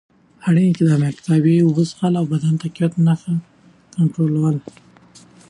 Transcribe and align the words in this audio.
اړین 0.47 0.67
اقدامات: 0.73 1.15
کافي 1.27 1.53
اوبه 1.63 1.83
څښل، 1.89 2.13
د 2.23 2.29
بدن 2.31 2.53
تقویت، 2.63 2.93
د 2.95 2.97
نښو 3.07 3.33
کنټرول. 3.93 4.55